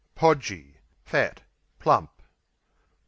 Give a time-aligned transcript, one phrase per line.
[0.15, 1.43] Podgy Fat;
[1.77, 2.23] plump.